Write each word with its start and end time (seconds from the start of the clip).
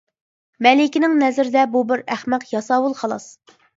مەلىكىنىڭ 0.67 1.13
نەزىرىدە 1.19 1.65
بۇ 1.75 1.83
بىر 1.91 2.01
ئەخمەق 2.15 2.47
ياساۋۇل 2.55 2.97
خالاس! 3.03 3.29